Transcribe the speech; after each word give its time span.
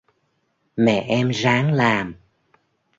mẹ 0.75 1.05
em 1.07 1.29
ráng 1.29 1.73
làm 1.73 2.15